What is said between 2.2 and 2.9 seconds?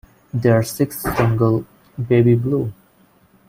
Blue!